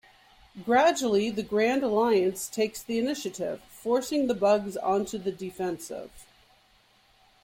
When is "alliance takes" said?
1.83-2.81